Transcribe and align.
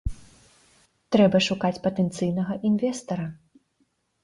Трэба 1.15 1.37
шукаць 1.49 1.79
патэнцыйнага 1.85 2.59
інвестара. 2.73 3.31